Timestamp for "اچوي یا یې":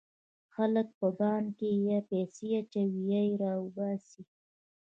2.59-3.33